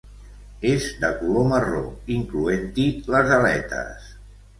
És 0.69 0.85
de 1.01 1.11
color 1.19 1.45
marró, 1.51 1.81
incloent-hi 2.15 2.87
les 3.17 3.35
aletes. 3.37 4.09